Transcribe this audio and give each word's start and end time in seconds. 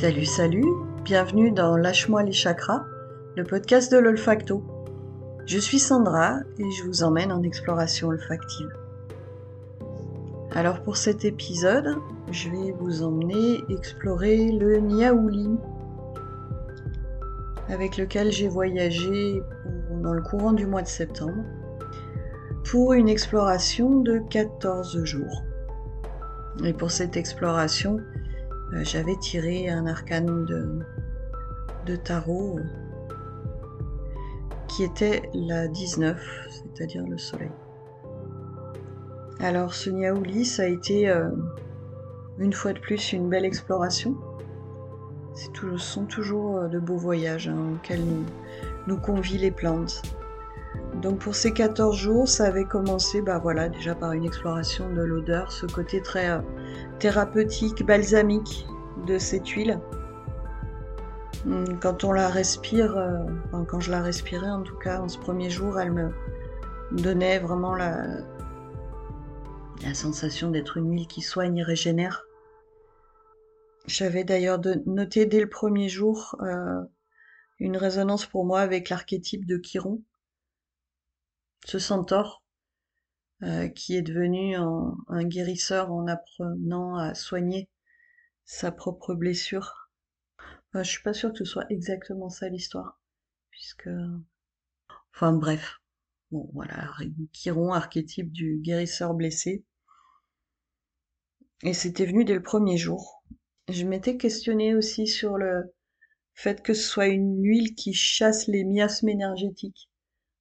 Salut, 0.00 0.26
salut, 0.26 0.64
bienvenue 1.02 1.50
dans 1.50 1.76
Lâche-moi 1.76 2.22
les 2.22 2.30
chakras, 2.30 2.84
le 3.34 3.42
podcast 3.42 3.90
de 3.90 3.98
l'olfacto. 3.98 4.62
Je 5.44 5.58
suis 5.58 5.80
Sandra 5.80 6.38
et 6.56 6.70
je 6.70 6.84
vous 6.84 7.02
emmène 7.02 7.32
en 7.32 7.42
exploration 7.42 8.06
olfactive. 8.06 8.70
Alors 10.52 10.82
pour 10.82 10.96
cet 10.96 11.24
épisode, 11.24 11.96
je 12.30 12.48
vais 12.48 12.70
vous 12.78 13.02
emmener 13.02 13.60
explorer 13.70 14.52
le 14.52 14.78
Niaouli, 14.78 15.58
avec 17.68 17.96
lequel 17.96 18.30
j'ai 18.30 18.46
voyagé 18.46 19.42
dans 20.00 20.12
le 20.12 20.22
courant 20.22 20.52
du 20.52 20.66
mois 20.66 20.82
de 20.82 20.86
septembre 20.86 21.42
pour 22.70 22.92
une 22.92 23.08
exploration 23.08 23.98
de 23.98 24.20
14 24.30 25.02
jours. 25.02 25.42
Et 26.64 26.72
pour 26.72 26.92
cette 26.92 27.16
exploration, 27.16 27.98
euh, 28.72 28.84
j'avais 28.84 29.16
tiré 29.16 29.68
un 29.68 29.86
arcane 29.86 30.44
de, 30.44 31.96
tarot 31.96 32.60
qui 34.66 34.84
était 34.84 35.22
la 35.32 35.68
19, 35.68 36.20
c'est-à-dire 36.50 37.06
le 37.06 37.16
soleil. 37.16 37.50
Alors 39.40 39.72
ce 39.72 39.88
Niaouli, 39.88 40.44
ça 40.44 40.64
a 40.64 40.66
été 40.66 41.08
euh, 41.08 41.30
une 42.38 42.52
fois 42.52 42.74
de 42.74 42.78
plus 42.78 43.12
une 43.12 43.30
belle 43.30 43.46
exploration. 43.46 44.16
Ce 45.34 45.78
sont 45.78 46.04
toujours 46.04 46.58
euh, 46.58 46.68
de 46.68 46.78
beaux 46.78 46.98
voyages 46.98 47.48
hein, 47.48 47.74
auxquels 47.74 48.04
nous, 48.04 48.24
nous 48.86 48.98
convient 48.98 49.38
les 49.38 49.50
plantes. 49.50 50.02
Donc 51.02 51.20
pour 51.20 51.36
ces 51.36 51.52
14 51.52 51.96
jours, 51.96 52.28
ça 52.28 52.46
avait 52.46 52.64
commencé 52.64 53.22
bah 53.22 53.38
voilà, 53.38 53.68
déjà 53.68 53.94
par 53.94 54.12
une 54.12 54.24
exploration 54.24 54.92
de 54.92 55.02
l'odeur, 55.02 55.52
ce 55.52 55.66
côté 55.66 56.02
très 56.02 56.30
euh, 56.30 56.40
thérapeutique, 56.98 57.86
balsamique 57.86 58.66
de 59.06 59.16
cette 59.18 59.46
huile. 59.48 59.80
Hum, 61.46 61.78
quand 61.80 62.02
on 62.02 62.12
la 62.12 62.28
respire, 62.28 62.96
euh, 62.96 63.64
quand 63.68 63.78
je 63.78 63.92
la 63.92 64.02
respirais 64.02 64.50
en 64.50 64.62
tout 64.62 64.76
cas 64.76 65.00
en 65.00 65.08
ce 65.08 65.18
premier 65.18 65.50
jour, 65.50 65.78
elle 65.78 65.92
me 65.92 66.10
donnait 66.90 67.38
vraiment 67.38 67.74
la, 67.74 68.02
sensation 69.94 70.50
d'être 70.50 70.76
une 70.76 70.90
huile 70.90 71.06
qui 71.06 71.22
soigne 71.22 71.58
et 71.58 71.62
régénère. 71.62 72.24
J'avais 73.86 74.24
d'ailleurs 74.24 74.60
noté 74.84 75.26
dès 75.26 75.40
le 75.40 75.48
premier 75.48 75.88
jour 75.88 76.36
euh, 76.42 76.82
une 77.58 77.76
résonance 77.76 78.26
pour 78.26 78.44
moi 78.44 78.60
avec 78.60 78.90
l'archétype 78.90 79.46
de 79.46 79.56
Chiron, 79.56 80.02
ce 81.64 81.78
centaure 81.78 82.42
euh, 83.42 83.68
qui 83.68 83.96
est 83.96 84.02
devenu 84.02 84.56
un, 84.56 85.24
guérisseur 85.24 85.92
en 85.92 86.06
apprenant 86.06 86.96
à 86.96 87.14
soigner 87.14 87.68
sa 88.44 88.72
propre 88.72 89.14
blessure. 89.14 89.90
Je 90.74 90.82
je 90.82 90.90
suis 90.90 91.02
pas 91.02 91.14
sûre 91.14 91.32
que 91.32 91.38
ce 91.38 91.44
soit 91.44 91.66
exactement 91.70 92.30
ça 92.30 92.48
l'histoire, 92.48 93.00
puisque... 93.50 93.88
Enfin 95.14 95.32
bref, 95.32 95.80
bon 96.30 96.50
voilà, 96.52 96.92
Chiron, 97.32 97.72
archétype 97.72 98.32
du 98.32 98.58
guérisseur 98.58 99.14
blessé. 99.14 99.64
Et 101.62 101.74
c'était 101.74 102.06
venu 102.06 102.24
dès 102.24 102.34
le 102.34 102.42
premier 102.42 102.76
jour. 102.76 103.24
Je 103.68 103.84
m'étais 103.84 104.16
questionnée 104.16 104.74
aussi 104.74 105.06
sur 105.06 105.36
le 105.36 105.74
fait 106.34 106.62
que 106.62 106.72
ce 106.72 106.88
soit 106.88 107.08
une 107.08 107.42
huile 107.42 107.74
qui 107.74 107.94
chasse 107.94 108.46
les 108.46 108.64
miasmes 108.64 109.08
énergétiques. 109.08 109.87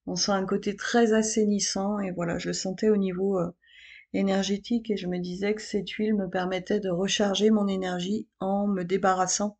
On 0.07 0.15
sent 0.15 0.31
un 0.31 0.45
côté 0.45 0.75
très 0.75 1.13
assainissant 1.13 1.99
et 1.99 2.11
voilà, 2.11 2.39
je 2.39 2.47
le 2.47 2.53
sentais 2.53 2.89
au 2.89 2.97
niveau 2.97 3.39
euh, 3.39 3.51
énergétique 4.13 4.89
et 4.89 4.97
je 4.97 5.05
me 5.05 5.19
disais 5.19 5.53
que 5.53 5.61
cette 5.61 5.89
huile 5.91 6.15
me 6.15 6.29
permettait 6.29 6.79
de 6.79 6.89
recharger 6.89 7.51
mon 7.51 7.67
énergie 7.67 8.27
en 8.39 8.67
me 8.67 8.83
débarrassant 8.83 9.57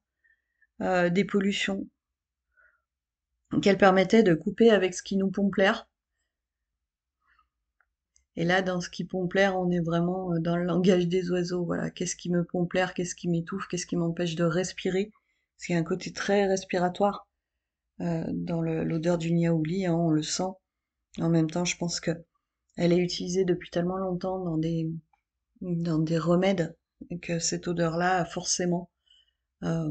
euh, 0.82 1.10
des 1.10 1.26
pollutions, 1.26 1.86
qu'elle 3.62 3.78
permettait 3.78 4.24
de 4.24 4.34
couper 4.34 4.70
avec 4.70 4.94
ce 4.94 5.04
qui 5.04 5.18
nous 5.18 5.30
pompe 5.30 5.56
l'air. 5.56 5.90
Et 8.38 8.46
là, 8.46 8.62
dans 8.62 8.80
ce 8.80 8.90
qui 8.90 9.04
pompe 9.04 9.34
l'air, 9.34 9.60
on 9.60 9.70
est 9.70 9.82
vraiment 9.84 10.32
euh, 10.32 10.40
dans 10.40 10.56
le 10.56 10.64
langage 10.64 11.10
des 11.10 11.30
oiseaux. 11.30 11.66
Voilà, 11.66 11.90
qu'est-ce 11.90 12.16
qui 12.16 12.30
me 12.30 12.46
pompe 12.46 12.72
l'air, 12.72 12.94
qu'est-ce 12.94 13.16
qui 13.16 13.28
m'étouffe, 13.28 13.68
qu'est-ce 13.68 13.86
qui 13.86 13.98
m'empêche 13.98 14.36
de 14.36 14.46
respirer? 14.46 15.12
C'est 15.58 15.74
un 15.74 15.84
côté 15.84 16.14
très 16.14 16.48
respiratoire. 16.48 17.27
Euh, 18.00 18.24
dans 18.30 18.62
l'odeur 18.62 19.18
du 19.18 19.32
niaouli, 19.32 19.86
hein, 19.86 19.96
on 19.96 20.10
le 20.10 20.22
sent. 20.22 20.52
En 21.20 21.30
même 21.30 21.50
temps, 21.50 21.66
je 21.66 21.78
pense 21.78 22.00
que 22.00 22.12
elle 22.76 22.94
est 22.94 23.00
utilisée 23.00 23.44
depuis 23.44 23.72
tellement 23.72 23.98
longtemps 23.98 24.40
dans 24.40 24.58
des, 24.58 24.92
dans 25.62 25.98
des 25.98 26.20
remèdes 26.20 26.78
que 27.22 27.40
cette 27.40 27.68
odeur-là 27.68 28.20
a 28.20 28.26
forcément 28.26 28.92
euh, 29.64 29.90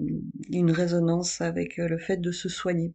une 0.50 0.70
résonance 0.70 1.40
avec 1.40 1.78
le 1.78 1.98
fait 1.98 2.18
de 2.18 2.30
se 2.30 2.48
soigner. 2.48 2.94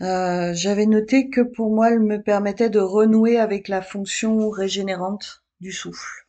Euh, 0.00 0.52
j'avais 0.54 0.86
noté 0.86 1.30
que 1.30 1.40
pour 1.40 1.72
moi, 1.72 1.90
elle 1.90 2.00
me 2.00 2.20
permettait 2.20 2.70
de 2.70 2.80
renouer 2.80 3.38
avec 3.38 3.68
la 3.68 3.82
fonction 3.82 4.48
régénérante 4.50 5.44
du 5.60 5.70
souffle. 5.70 6.26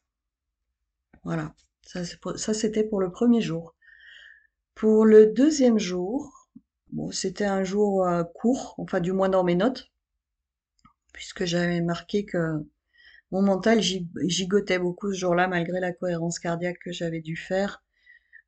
Voilà, 1.23 1.53
ça 1.81 2.53
c'était 2.53 2.83
pour 2.83 3.01
le 3.01 3.11
premier 3.11 3.41
jour. 3.41 3.75
Pour 4.75 5.05
le 5.05 5.27
deuxième 5.27 5.77
jour, 5.77 6.38
C'était 7.11 7.45
un 7.45 7.63
jour 7.63 8.05
euh, 8.05 8.23
court, 8.23 8.75
enfin 8.77 8.99
du 8.99 9.11
moins 9.11 9.29
dans 9.29 9.43
mes 9.43 9.55
notes, 9.55 9.91
puisque 11.13 11.45
j'avais 11.45 11.81
marqué 11.81 12.25
que 12.25 12.65
mon 13.31 13.41
mental 13.41 13.81
gigotait 13.81 14.79
beaucoup 14.79 15.13
ce 15.13 15.19
jour-là, 15.19 15.47
malgré 15.47 15.79
la 15.79 15.91
cohérence 15.93 16.39
cardiaque 16.39 16.79
que 16.83 16.91
j'avais 16.91 17.21
dû 17.21 17.35
faire. 17.35 17.83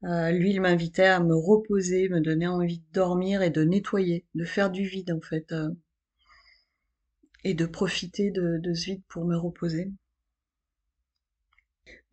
Euh, 0.03 0.31
lui, 0.31 0.51
il 0.51 0.61
m'invitait 0.61 1.05
à 1.05 1.19
me 1.19 1.35
reposer, 1.35 2.09
me 2.09 2.19
donnait 2.19 2.47
envie 2.47 2.79
de 2.79 2.91
dormir 2.93 3.43
et 3.43 3.51
de 3.51 3.63
nettoyer, 3.63 4.25
de 4.33 4.43
faire 4.45 4.71
du 4.71 4.85
vide 4.85 5.11
en 5.11 5.21
fait, 5.21 5.51
euh, 5.51 5.69
et 7.43 7.53
de 7.53 7.65
profiter 7.65 8.31
de, 8.31 8.57
de 8.57 8.73
ce 8.73 8.85
vide 8.85 9.03
pour 9.07 9.25
me 9.25 9.37
reposer. 9.37 9.91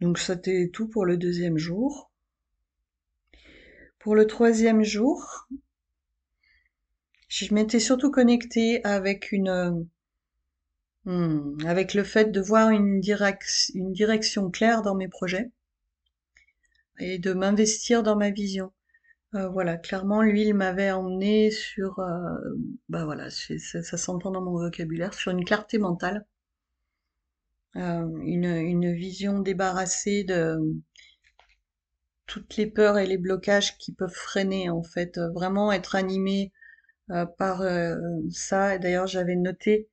Donc 0.00 0.18
c'était 0.18 0.70
tout 0.72 0.88
pour 0.88 1.06
le 1.06 1.16
deuxième 1.16 1.56
jour. 1.58 2.10
Pour 3.98 4.14
le 4.14 4.26
troisième 4.26 4.84
jour, 4.84 5.48
je 7.28 7.54
m'étais 7.54 7.80
surtout 7.80 8.10
connectée 8.10 8.84
avec 8.84 9.32
une 9.32 9.86
hmm, 11.04 11.58
avec 11.66 11.94
le 11.94 12.04
fait 12.04 12.30
de 12.32 12.40
voir 12.40 12.70
une, 12.70 13.00
une 13.74 13.92
direction 13.92 14.50
claire 14.50 14.82
dans 14.82 14.94
mes 14.94 15.08
projets 15.08 15.50
et 16.98 17.18
de 17.18 17.32
m'investir 17.32 18.02
dans 18.02 18.16
ma 18.16 18.30
vision. 18.30 18.72
Euh, 19.34 19.48
voilà, 19.48 19.76
clairement, 19.76 20.22
lui, 20.22 20.46
il 20.46 20.54
m'avait 20.54 20.90
emmené 20.90 21.50
sur, 21.50 21.98
euh, 22.00 22.34
bah 22.88 23.04
voilà, 23.04 23.28
ça, 23.30 23.96
s'entend 23.98 24.30
dans 24.30 24.40
mon 24.42 24.52
vocabulaire, 24.58 25.12
sur 25.14 25.30
une 25.30 25.44
clarté 25.44 25.78
mentale, 25.78 26.26
euh, 27.76 28.08
une, 28.22 28.44
une 28.44 28.92
vision 28.92 29.40
débarrassée 29.40 30.24
de 30.24 30.58
toutes 32.26 32.56
les 32.56 32.66
peurs 32.66 32.98
et 32.98 33.06
les 33.06 33.18
blocages 33.18 33.76
qui 33.78 33.92
peuvent 33.92 34.14
freiner, 34.14 34.70
en 34.70 34.82
fait, 34.82 35.18
vraiment 35.34 35.72
être 35.72 35.94
animé 35.94 36.52
euh, 36.54 36.57
par 37.38 37.62
euh, 37.62 37.96
ça. 38.30 38.78
D'ailleurs, 38.78 39.06
j'avais 39.06 39.36
noté 39.36 39.88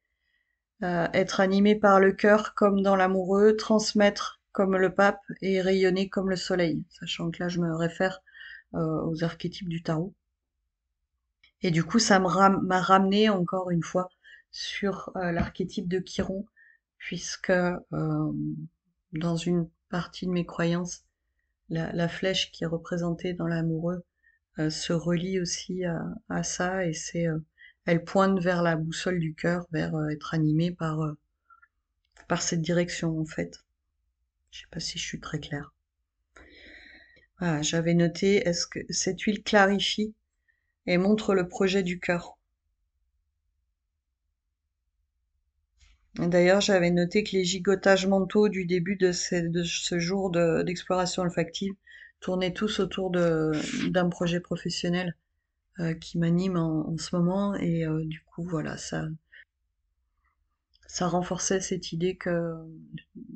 euh, 0.83 1.07
être 1.13 1.39
animé 1.39 1.75
par 1.75 1.99
le 1.99 2.11
cœur 2.11 2.53
comme 2.55 2.81
dans 2.81 2.95
l'amoureux, 2.95 3.55
transmettre 3.55 4.41
comme 4.51 4.77
le 4.77 4.93
pape 4.93 5.21
et 5.41 5.61
rayonner 5.61 6.09
comme 6.09 6.29
le 6.29 6.35
soleil, 6.35 6.83
sachant 6.89 7.31
que 7.31 7.43
là, 7.43 7.49
je 7.49 7.59
me 7.59 7.75
réfère 7.75 8.21
aux 8.73 9.23
archétypes 9.23 9.69
du 9.69 9.83
tarot. 9.83 10.13
Et 11.61 11.71
du 11.71 11.85
coup, 11.85 11.99
ça 11.99 12.19
m'a 12.19 12.81
ramené 12.81 13.29
encore 13.29 13.71
une 13.71 13.83
fois 13.83 14.09
sur 14.51 15.11
l'archétype 15.15 15.87
de 15.87 15.99
Chiron, 15.99 16.45
puisque 16.97 17.53
dans 19.13 19.35
une 19.37 19.69
partie 19.89 20.25
de 20.25 20.31
mes 20.31 20.45
croyances, 20.45 21.05
la, 21.69 22.07
flèche 22.07 22.51
qui 22.51 22.63
est 22.63 22.67
représentée 22.67 23.33
dans 23.33 23.47
l'amoureux 23.47 23.95
euh, 23.95 24.14
se 24.57 24.93
relie 24.93 25.39
aussi 25.39 25.83
à, 26.29 26.43
ça 26.43 26.85
et 26.85 26.93
c'est 26.93 27.27
euh, 27.27 27.39
elle 27.85 28.03
pointe 28.03 28.39
vers 28.39 28.63
la 28.63 28.75
boussole 28.75 29.19
du 29.19 29.35
cœur, 29.35 29.65
vers 29.71 29.95
euh, 29.95 30.09
être 30.09 30.33
animée 30.33 30.71
par 30.71 31.15
par 32.27 32.41
cette 32.41 32.61
direction 32.61 33.19
en 33.19 33.25
fait. 33.25 33.63
Je 34.51 34.61
sais 34.61 34.67
pas 34.71 34.79
si 34.79 34.97
je 34.97 35.03
suis 35.03 35.19
très 35.19 35.39
claire. 35.39 35.73
J'avais 37.61 37.93
noté 37.93 38.47
est-ce 38.47 38.65
que 38.65 38.79
cette 38.89 39.21
huile 39.21 39.43
clarifie 39.43 40.15
et 40.87 40.97
montre 40.97 41.35
le 41.35 41.47
projet 41.47 41.83
du 41.83 41.99
cœur? 41.99 42.37
D'ailleurs, 46.15 46.61
j'avais 46.61 46.91
noté 46.91 47.23
que 47.23 47.35
les 47.35 47.43
gigotages 47.43 48.07
mentaux 48.07 48.47
du 48.47 48.65
début 48.65 48.95
de 48.95 49.11
ce, 49.11 49.35
de 49.35 49.63
ce 49.63 49.99
jour 49.99 50.31
d'exploration 50.31 51.23
olfactive 51.23 51.73
tourner 52.19 52.53
tous 52.53 52.79
autour 52.79 53.11
d'un 53.11 54.09
projet 54.09 54.39
professionnel 54.39 55.15
euh, 55.79 55.93
qui 55.93 56.17
m'anime 56.17 56.57
en, 56.57 56.97
ce 56.97 57.15
moment 57.15 57.55
et 57.55 57.85
euh, 57.85 58.03
du 58.05 58.21
coup 58.21 58.43
voilà 58.43 58.77
ça 58.77 59.07
ça 60.87 61.07
renforçait 61.07 61.61
cette 61.61 61.91
idée 61.91 62.15
que 62.15 62.55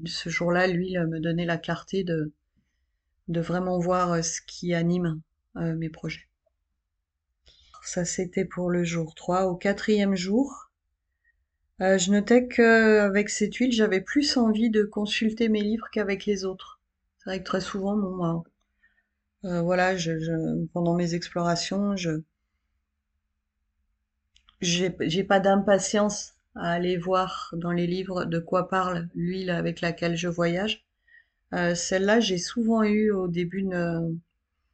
ce 0.05 0.29
jour-là 0.29 0.67
lui 0.67 0.95
me 0.97 1.19
donnait 1.19 1.45
la 1.45 1.57
clarté 1.57 2.03
de 2.03 2.31
de 3.27 3.41
vraiment 3.41 3.77
voir 3.77 4.23
ce 4.23 4.41
qui 4.41 4.73
anime 4.73 5.21
mes 5.55 5.89
projets. 5.89 6.27
Ça, 7.83 8.05
c'était 8.05 8.45
pour 8.45 8.69
le 8.69 8.83
jour 8.83 9.13
3. 9.13 9.45
Au 9.45 9.55
quatrième 9.55 10.15
jour, 10.15 10.71
je 11.79 12.11
notais 12.11 12.47
qu'avec 12.47 13.29
cette 13.29 13.55
huile, 13.55 13.71
j'avais 13.71 14.01
plus 14.01 14.37
envie 14.37 14.69
de 14.69 14.83
consulter 14.83 15.49
mes 15.49 15.61
livres 15.61 15.87
qu'avec 15.91 16.25
les 16.25 16.45
autres. 16.45 16.79
C'est 17.17 17.29
vrai 17.29 17.39
que 17.39 17.45
très 17.45 17.61
souvent, 17.61 17.97
bon, 17.97 18.43
voilà, 19.43 19.97
je, 19.97 20.11
pendant 20.73 20.95
mes 20.95 21.13
explorations, 21.13 21.95
je 21.97 22.21
j'ai 24.61 25.23
pas 25.25 25.39
d'impatience 25.41 26.33
à 26.55 26.71
aller 26.71 26.97
voir 26.97 27.53
dans 27.57 27.71
les 27.71 27.87
livres 27.87 28.23
de 28.25 28.39
quoi 28.39 28.69
parle 28.69 29.09
l'huile 29.15 29.49
avec 29.49 29.81
laquelle 29.81 30.15
je 30.15 30.27
voyage. 30.29 30.85
Euh, 31.53 31.75
Celle-là, 31.75 32.19
j'ai 32.21 32.37
souvent 32.39 32.83
eu 32.83 33.11
au 33.11 33.27
début 33.29 33.63
de, 33.63 34.17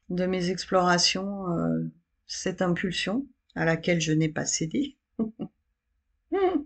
de 0.09 0.25
mes 0.27 0.49
explorations 0.51 1.49
euh, 1.57 1.83
cette 2.27 2.61
impulsion 2.63 3.27
à 3.55 3.65
laquelle 3.65 4.01
je 4.01 4.13
n'ai 4.13 4.29
pas 4.29 4.45
cédé. 4.45 4.97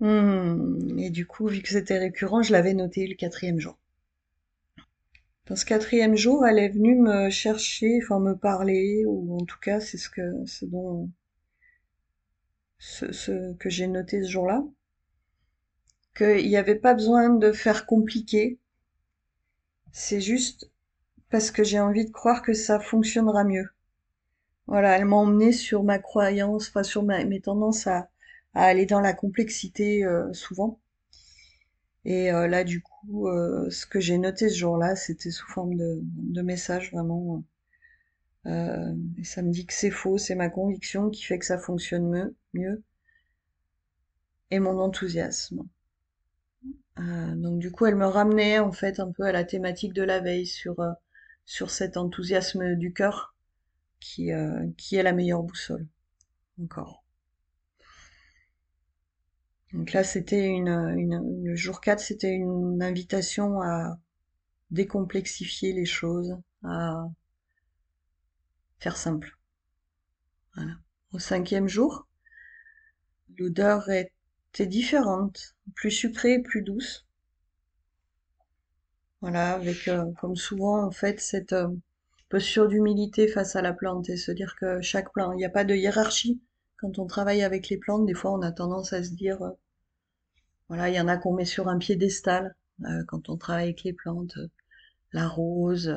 Hmm. 0.00 0.98
Et 0.98 1.08
du 1.08 1.26
coup, 1.26 1.46
vu 1.46 1.62
que 1.62 1.70
c'était 1.70 1.96
récurrent, 1.98 2.42
je 2.42 2.52
l'avais 2.52 2.74
noté 2.74 3.06
le 3.06 3.14
quatrième 3.14 3.58
jour. 3.60 3.78
Dans 5.50 5.56
ce 5.56 5.64
quatrième 5.64 6.14
jour, 6.14 6.46
elle 6.46 6.60
est 6.60 6.68
venue 6.68 6.94
me 6.94 7.28
chercher, 7.28 7.98
enfin 8.00 8.20
me 8.20 8.36
parler, 8.36 9.04
ou 9.04 9.36
en 9.36 9.44
tout 9.44 9.58
cas, 9.58 9.80
c'est 9.80 9.98
ce 9.98 10.08
que, 10.08 10.46
ce 10.46 10.64
dont, 10.64 11.10
ce, 12.78 13.52
que 13.54 13.68
j'ai 13.68 13.88
noté 13.88 14.22
ce 14.22 14.28
jour-là, 14.28 14.62
qu'il 16.16 16.46
n'y 16.46 16.56
avait 16.56 16.76
pas 16.76 16.94
besoin 16.94 17.30
de 17.30 17.50
faire 17.50 17.84
compliqué. 17.84 18.60
C'est 19.90 20.20
juste 20.20 20.70
parce 21.30 21.50
que 21.50 21.64
j'ai 21.64 21.80
envie 21.80 22.06
de 22.06 22.12
croire 22.12 22.42
que 22.42 22.54
ça 22.54 22.78
fonctionnera 22.78 23.42
mieux. 23.42 23.70
Voilà, 24.68 24.96
elle 24.96 25.04
m'a 25.04 25.16
emmené 25.16 25.50
sur 25.50 25.82
ma 25.82 25.98
croyance, 25.98 26.68
enfin 26.68 26.84
sur 26.84 27.02
mes 27.02 27.40
tendances 27.40 27.88
à, 27.88 28.08
aller 28.54 28.86
dans 28.86 29.00
la 29.00 29.14
complexité 29.14 30.04
euh, 30.04 30.32
souvent. 30.32 30.79
Et 32.04 32.30
euh, 32.32 32.46
là, 32.46 32.64
du 32.64 32.82
coup, 32.82 33.28
euh, 33.28 33.70
ce 33.70 33.86
que 33.86 34.00
j'ai 34.00 34.18
noté 34.18 34.48
ce 34.50 34.58
jour-là, 34.58 34.96
c'était 34.96 35.30
sous 35.30 35.46
forme 35.48 35.76
de, 35.76 36.00
de 36.02 36.42
message 36.42 36.92
vraiment. 36.92 37.42
et 38.46 39.24
ça 39.24 39.40
me 39.42 39.50
dit 39.50 39.64
que 39.66 39.72
c'est 39.72 39.90
faux, 39.90 40.18
c'est 40.18 40.34
ma 40.34 40.50
conviction 40.50 41.08
qui 41.10 41.22
fait 41.22 41.38
que 41.38 41.46
ça 41.46 41.56
fonctionne 41.58 42.06
mieux 42.10 42.36
mieux 42.52 42.82
et 44.52 44.60
mon 44.60 44.78
enthousiasme. 44.78 45.66
Euh, 46.98 47.34
donc 47.36 47.58
du 47.58 47.70
coup, 47.72 47.86
elle 47.86 47.96
me 47.96 48.06
ramenait 48.06 48.58
en 48.58 48.72
fait 48.72 49.00
un 49.00 49.10
peu 49.12 49.24
à 49.24 49.32
la 49.32 49.44
thématique 49.44 49.92
de 49.92 50.02
la 50.02 50.20
veille 50.20 50.46
sur 50.46 50.78
euh, 50.80 50.92
sur 51.46 51.70
cet 51.70 51.96
enthousiasme 51.96 52.74
du 52.76 52.92
cœur 52.92 53.34
qui 54.00 54.32
euh, 54.32 54.66
qui 54.78 54.96
est 54.96 55.02
la 55.02 55.12
meilleure 55.12 55.42
boussole 55.42 55.86
encore. 56.62 57.04
Donc 59.72 59.92
là, 59.92 60.04
c'était 60.04 60.46
une, 60.46 61.42
le 61.44 61.56
jour 61.56 61.80
4, 61.80 61.98
c'était 62.00 62.30
une 62.32 62.82
invitation 62.82 63.60
à 63.62 63.98
décomplexifier 64.70 65.72
les 65.72 65.86
choses, 65.86 66.36
à 66.64 67.04
faire 68.80 68.96
simple. 68.96 69.36
Au 71.12 71.20
cinquième 71.20 71.68
jour, 71.68 72.08
L'odeur 73.38 73.88
était 73.90 74.66
différente, 74.66 75.56
plus 75.74 75.90
sucrée, 75.90 76.38
plus 76.38 76.62
douce. 76.62 77.08
Voilà, 79.22 79.54
avec 79.54 79.88
euh, 79.88 80.04
comme 80.20 80.36
souvent 80.36 80.84
en 80.84 80.90
fait 80.90 81.20
cette 81.20 81.54
euh, 81.54 81.68
posture 82.28 82.68
d'humilité 82.68 83.28
face 83.28 83.56
à 83.56 83.62
la 83.62 83.72
plante 83.72 84.10
et 84.10 84.18
se 84.18 84.30
dire 84.32 84.56
que 84.56 84.82
chaque 84.82 85.10
plante, 85.12 85.32
il 85.34 85.38
n'y 85.38 85.44
a 85.46 85.50
pas 85.50 85.64
de 85.64 85.74
hiérarchie. 85.74 86.40
Quand 86.80 86.98
on 86.98 87.06
travaille 87.06 87.42
avec 87.42 87.68
les 87.68 87.76
plantes, 87.78 88.06
des 88.06 88.14
fois 88.14 88.32
on 88.32 88.42
a 88.42 88.52
tendance 88.52 88.92
à 88.92 89.04
se 89.04 89.10
dire, 89.10 89.42
euh, 89.42 89.50
voilà, 90.68 90.88
il 90.88 90.94
y 90.94 91.00
en 91.00 91.08
a 91.08 91.16
qu'on 91.16 91.34
met 91.34 91.44
sur 91.44 91.68
un 91.68 91.78
piédestal 91.78 92.54
quand 93.08 93.28
on 93.28 93.36
travaille 93.36 93.64
avec 93.64 93.82
les 93.82 93.92
plantes, 93.92 94.38
la 95.12 95.28
rose, 95.28 95.94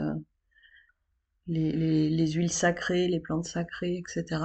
les, 1.47 2.09
les, 2.09 2.31
huiles 2.33 2.51
sacrées, 2.51 3.07
les 3.07 3.21
plantes 3.21 3.45
sacrées, 3.45 3.97
etc. 3.97 4.41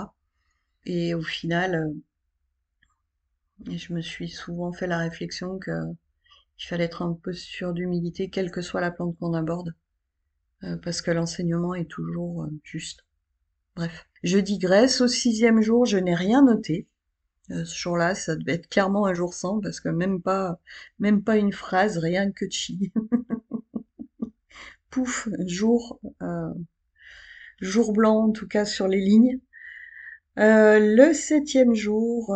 Et 0.85 1.15
au 1.15 1.23
final, 1.23 1.93
je 3.67 3.93
me 3.93 4.01
suis 4.01 4.29
souvent 4.29 4.73
fait 4.73 4.87
la 4.87 4.99
réflexion 4.99 5.59
que 5.59 5.73
il 6.59 6.67
fallait 6.67 6.85
être 6.85 7.07
peu 7.23 7.33
sûr 7.33 7.73
d'humilité, 7.73 8.31
quelle 8.31 8.51
que 8.51 8.63
soit 8.63 8.81
la 8.81 8.91
plante 8.91 9.17
qu'on 9.19 9.35
aborde, 9.35 9.75
euh, 10.65 10.77
parce 10.79 11.03
que 11.03 11.11
l'enseignement 11.11 11.75
est 11.75 11.89
toujours 11.89 12.43
euh, 12.43 12.49
juste. 12.65 13.05
Bref, 13.79 14.09
je 14.25 14.39
digresse. 14.39 15.01
Au 15.01 15.07
sixième 15.07 15.63
jour, 15.63 15.87
je 15.87 15.99
n'ai 15.99 16.17
rien 16.17 16.43
noté. 16.43 16.89
Euh, 17.53 17.65
ce 17.65 17.79
jour-là, 17.79 18.17
ça 18.17 18.35
devait 18.35 18.55
être 18.55 18.69
clairement 18.69 19.07
un 19.07 19.15
jour 19.15 19.35
sans, 19.35 19.61
parce 19.61 19.79
que 19.79 19.89
même 19.89 20.21
pas, 20.21 20.59
une 21.01 21.53
phrase, 21.53 21.97
rien 21.97 22.33
que 22.33 22.51
chi. 22.51 22.93
Pouf, 24.91 25.29
jour, 25.47 26.01
jour 27.61 27.93
blanc 27.93 28.25
en 28.25 28.33
tout 28.33 28.49
cas 28.49 28.65
sur 28.65 28.89
les 28.89 29.01
lignes. 29.01 29.39
le 30.37 31.13
septième 31.13 31.75
jour, 31.75 32.35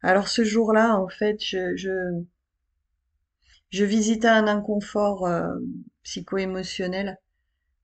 alors 0.00 0.28
ce 0.28 0.44
jour-là, 0.44 0.96
en 0.96 1.08
fait, 1.08 1.42
je, 1.42 1.74
je, 1.74 2.24
visitais 3.84 4.28
un 4.28 4.46
inconfort 4.46 5.26
euh, 5.26 5.56
psycho-émotionnel. 6.04 7.18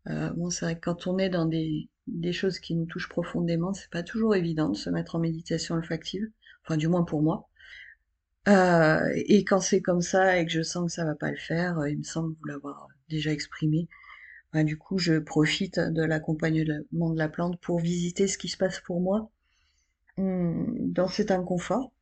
Euh, 0.06 0.30
bon, 0.30 0.50
c'est 0.50 0.64
vrai 0.64 0.74
que 0.76 0.80
quand 0.80 1.06
on 1.06 1.18
est 1.18 1.28
dans 1.28 1.46
des, 1.46 1.88
des 2.06 2.32
choses 2.32 2.58
qui 2.58 2.74
nous 2.74 2.86
touchent 2.86 3.08
profondément, 3.08 3.72
c'est 3.74 3.90
pas 3.90 4.02
toujours 4.02 4.34
évident 4.34 4.70
de 4.70 4.76
se 4.76 4.90
mettre 4.90 5.16
en 5.16 5.18
méditation 5.20 5.74
olfactive. 5.74 6.26
Enfin, 6.64 6.76
du 6.76 6.88
moins 6.88 7.04
pour 7.04 7.22
moi. 7.22 7.48
Euh, 8.48 9.00
et 9.14 9.44
quand 9.44 9.60
c'est 9.60 9.82
comme 9.82 10.00
ça 10.00 10.38
et 10.38 10.46
que 10.46 10.52
je 10.52 10.62
sens 10.62 10.86
que 10.86 10.92
ça 10.92 11.04
va 11.04 11.14
pas 11.14 11.30
le 11.30 11.36
faire, 11.36 11.86
il 11.86 11.98
me 11.98 12.02
semble 12.02 12.34
vous 12.38 12.44
l'avoir 12.46 12.88
déjà 13.08 13.30
exprimé. 13.32 13.88
Ben, 14.52 14.64
du 14.64 14.78
coup, 14.78 14.98
je 14.98 15.18
profite 15.18 15.80
de 15.80 16.02
l'accompagnement 16.04 17.10
de 17.10 17.18
la 17.18 17.28
plante 17.28 17.60
pour 17.60 17.80
visiter 17.80 18.28
ce 18.28 18.38
qui 18.38 18.48
se 18.48 18.56
passe 18.58 18.80
pour 18.80 19.00
moi 19.00 19.30
hum, 20.18 20.92
dans 20.92 21.08
cet 21.08 21.30
inconfort. 21.30 21.92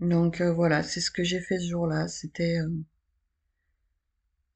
Donc 0.00 0.40
euh, 0.40 0.52
voilà, 0.52 0.82
c'est 0.82 1.00
ce 1.00 1.10
que 1.12 1.22
j'ai 1.22 1.40
fait 1.40 1.58
ce 1.60 1.68
jour-là. 1.68 2.08
C'était 2.08 2.58
euh, 2.58 2.68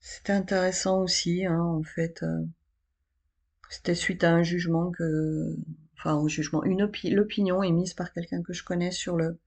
c'était 0.04 0.34
intéressant 0.34 1.02
aussi, 1.02 1.44
hein, 1.46 1.60
en 1.60 1.82
fait. 1.82 2.22
Euh, 2.22 2.44
c'était 3.70 3.94
suite 3.94 4.22
à 4.24 4.32
un 4.32 4.42
jugement 4.42 4.90
que, 4.92 5.56
enfin 5.98 6.14
un 6.14 6.28
jugement, 6.28 6.62
une 6.64 6.88
l'opinion 7.10 7.62
émise 7.62 7.94
par 7.94 8.12
quelqu'un 8.12 8.42
que 8.42 8.52
je 8.52 8.64
connais 8.64 8.90
sur 8.92 9.16
le 9.16 9.38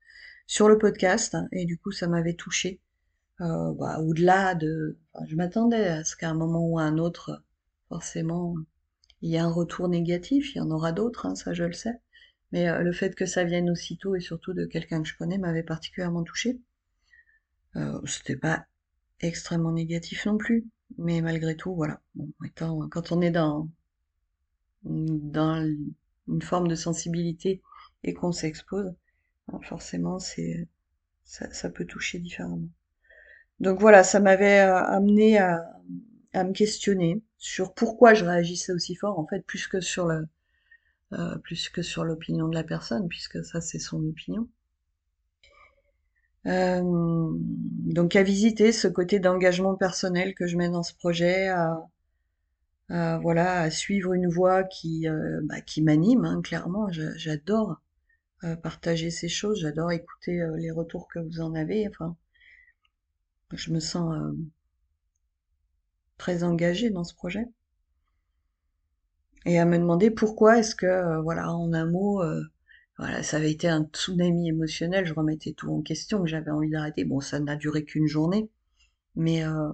sur 0.48 0.70
le 0.70 0.78
podcast, 0.78 1.38
et 1.52 1.66
du 1.66 1.78
coup 1.78 1.92
ça 1.92 2.08
m'avait 2.08 2.34
touché. 2.36 2.82
Bah, 3.40 4.00
au-delà 4.02 4.56
de, 4.56 4.98
je 5.28 5.36
m'attendais 5.36 5.88
à 5.88 6.04
ce 6.04 6.16
qu'à 6.18 6.30
un 6.30 6.34
moment 6.34 6.66
ou 6.68 6.80
à 6.80 6.84
un 6.84 6.98
autre, 6.98 7.44
forcément, 7.90 8.56
il 9.22 9.32
y 9.32 9.36
ait 9.36 9.40
un 9.40 9.52
retour 9.52 9.90
négatif. 9.90 10.56
Il 10.56 10.60
y 10.60 10.62
en 10.62 10.72
aura 10.72 10.92
d'autres, 10.92 11.26
hein, 11.28 11.36
ça 11.36 11.54
je 11.54 11.64
le 11.64 11.74
sais. 11.74 12.02
Mais 12.52 12.68
euh, 12.70 12.82
le 12.82 12.92
fait 12.94 13.16
que 13.16 13.26
ça 13.26 13.44
vienne 13.44 13.70
aussitôt 13.70 14.16
et 14.16 14.22
surtout 14.22 14.54
de 14.54 14.66
quelqu'un 14.66 15.02
que 15.04 15.08
je 15.10 15.18
connais 15.18 15.38
m'avait 15.38 15.64
particulièrement 15.64 16.24
touché. 16.24 16.60
Euh, 17.76 18.00
C'était 18.06 18.36
pas 18.36 18.66
extrêmement 19.22 19.72
négatif 19.72 20.26
non 20.26 20.38
plus, 20.38 20.66
mais 20.98 21.22
malgré 21.22 21.56
tout, 21.56 21.76
voilà. 21.76 22.02
Étant, 22.46 22.88
quand 22.90 23.12
on 23.12 23.22
est 23.22 23.32
dans 23.32 23.70
dans 24.84 25.64
une 26.28 26.42
forme 26.42 26.68
de 26.68 26.76
sensibilité 26.76 27.62
et 28.04 28.14
qu'on 28.14 28.32
s'expose, 28.32 28.94
hein, 29.52 29.60
forcément, 29.64 30.20
c'est 30.20 30.68
ça, 31.26 31.52
ça, 31.52 31.70
peut 31.70 31.86
toucher 31.86 32.20
différemment. 32.20 32.70
Donc 33.60 33.80
voilà, 33.80 34.04
ça 34.04 34.20
m'avait 34.20 34.62
euh, 34.62 34.76
amené 34.84 35.40
à, 35.40 35.62
à 36.34 36.44
me 36.44 36.54
questionner 36.54 37.22
sur 37.38 37.74
pourquoi 37.74 38.14
je 38.14 38.26
réagissais 38.26 38.72
aussi 38.72 38.96
fort, 38.96 39.20
en 39.20 39.28
fait, 39.28 39.42
plus 39.46 39.68
que 39.68 39.82
sur 39.82 40.08
le, 40.08 40.28
euh, 41.14 41.38
plus 41.40 41.70
que 41.70 41.82
sur 41.82 42.04
l'opinion 42.04 42.48
de 42.48 42.56
la 42.56 42.64
personne, 42.64 43.08
puisque 43.08 43.44
ça 43.46 43.62
c'est 43.62 43.80
son 43.80 44.04
opinion. 44.06 44.50
Euh, 46.48 46.82
donc 47.34 48.16
à 48.16 48.24
visiter 48.24 48.72
ce 48.72 48.88
côté 48.88 49.20
d'engagement 49.20 49.76
personnel 49.76 50.34
que 50.34 50.48
je 50.48 50.58
mets 50.58 50.70
dans 50.70 50.84
ce 50.84 50.94
projet, 50.96 51.48
à, 51.50 53.20
voilà, 53.22 53.62
à 53.62 53.70
suivre 53.70 54.14
une 54.14 54.28
voie 54.28 54.64
qui, 54.64 55.08
euh, 55.08 55.40
bah, 55.46 55.62
qui 55.62 55.82
m'anime, 55.82 56.26
hein, 56.26 56.42
clairement. 56.42 56.88
J'adore 56.92 57.82
partager 58.64 59.10
ces 59.12 59.30
choses, 59.30 59.62
j'adore 59.62 59.92
écouter 59.92 60.40
les 60.58 60.72
retours 60.72 61.08
que 61.08 61.20
vous 61.20 61.42
en 61.42 61.56
avez. 61.56 61.88
Enfin, 61.90 62.16
je 63.52 63.72
me 63.74 63.80
sens 63.80 64.14
très 66.20 66.44
engagée 66.44 66.92
dans 66.92 67.04
ce 67.04 67.16
projet 67.16 67.48
et 69.48 69.58
à 69.60 69.66
me 69.66 69.78
demander 69.80 70.12
pourquoi 70.12 70.60
est-ce 70.60 70.76
que, 70.76 70.86
euh, 70.86 71.22
voilà, 71.22 71.52
en 71.52 71.74
un 71.74 71.86
mot, 71.90 72.22
euh, 72.22 72.42
voilà, 72.98 73.24
ça 73.24 73.38
avait 73.38 73.52
été 73.52 73.68
un 73.68 73.84
tsunami 73.86 74.50
émotionnel, 74.50 75.06
je 75.06 75.14
remettais 75.14 75.54
tout 75.54 75.70
en 75.72 75.82
question, 75.82 76.22
que 76.22 76.28
j'avais 76.28 76.52
envie 76.52 76.70
d'arrêter. 76.70 77.06
Bon, 77.06 77.20
ça 77.22 77.40
n'a 77.40 77.56
duré 77.56 77.84
qu'une 77.84 78.08
journée, 78.08 78.50
Mais 79.16 79.46
euh, 79.46 79.72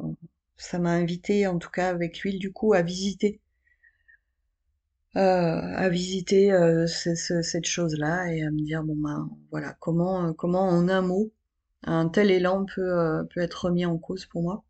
ça 0.57 0.79
m'a 0.79 0.91
invité, 0.93 1.47
en 1.47 1.59
tout 1.59 1.69
cas 1.71 1.89
avec 1.89 2.21
l'huile 2.21 2.39
du 2.39 2.53
coup, 2.53 2.73
à 2.73 2.81
visiter, 2.83 3.41
euh, 5.15 5.19
à 5.21 5.89
visiter 5.89 6.51
euh, 6.51 6.87
cette 6.87 7.65
chose-là 7.65 8.31
et 8.33 8.43
à 8.43 8.51
me 8.51 8.61
dire 8.63 8.83
bon 8.83 8.95
ben 8.95 9.29
voilà 9.51 9.75
comment 9.79 10.33
comment 10.33 10.67
en 10.67 10.87
un 10.89 11.01
mot 11.01 11.31
un 11.83 12.09
tel 12.09 12.31
élan 12.31 12.65
peut 12.65 13.25
peut 13.31 13.41
être 13.41 13.65
remis 13.65 13.85
en 13.85 13.97
cause 13.97 14.25
pour 14.25 14.41
moi. 14.43 14.63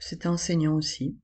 C'était 0.00 0.28
enseignant 0.28 0.74
aussi. 0.74 1.16